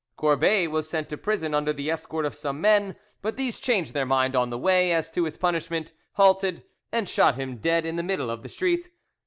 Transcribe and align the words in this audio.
Courbet 0.17 0.69
was 0.71 0.89
sent 0.89 1.09
to 1.09 1.15
prison 1.15 1.53
under 1.53 1.71
the 1.71 1.91
escort 1.91 2.25
of 2.25 2.33
some 2.33 2.59
men, 2.59 2.95
but 3.21 3.37
these 3.37 3.59
changed 3.59 3.93
their 3.93 4.03
minds 4.03 4.35
on 4.35 4.49
the 4.49 4.57
way 4.57 4.91
as 4.91 5.11
to 5.11 5.25
his 5.25 5.37
punishment, 5.37 5.93
halted, 6.13 6.63
and 6.91 7.07
shot 7.07 7.35
him 7.35 7.57
dead 7.57 7.85
in 7.85 7.97
the 7.97 8.01
middle 8.01 8.31
of 8.31 8.41
the 8.41 8.49
street. 8.49 8.89